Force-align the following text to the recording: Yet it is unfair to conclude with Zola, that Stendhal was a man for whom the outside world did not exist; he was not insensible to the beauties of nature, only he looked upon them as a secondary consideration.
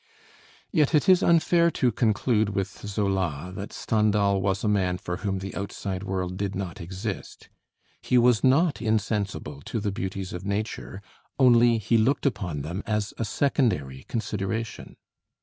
Yet 0.71 0.95
it 0.95 1.07
is 1.07 1.21
unfair 1.21 1.69
to 1.69 1.91
conclude 1.91 2.55
with 2.55 2.79
Zola, 2.87 3.51
that 3.55 3.71
Stendhal 3.71 4.41
was 4.41 4.63
a 4.63 4.67
man 4.67 4.97
for 4.97 5.17
whom 5.17 5.37
the 5.37 5.53
outside 5.53 6.01
world 6.01 6.37
did 6.37 6.55
not 6.55 6.81
exist; 6.81 7.49
he 8.01 8.17
was 8.17 8.43
not 8.43 8.81
insensible 8.81 9.61
to 9.65 9.79
the 9.79 9.91
beauties 9.91 10.33
of 10.33 10.43
nature, 10.43 11.03
only 11.37 11.77
he 11.77 11.99
looked 11.99 12.25
upon 12.25 12.63
them 12.63 12.81
as 12.87 13.13
a 13.19 13.23
secondary 13.25 14.01
consideration. 14.07 14.95